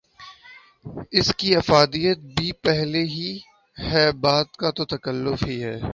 [1.11, 3.37] اس کی افادیت بھی پہلے ہی
[3.77, 5.81] ہے، بعد کا تو تکلف ہی ہے۔